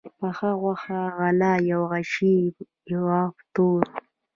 پخه 0.19 0.49
غوښه، 0.61 0.99
غله، 1.17 1.51
يو 1.71 1.81
غشى، 1.91 2.37
يوه 2.93 3.21
توره 3.53 3.89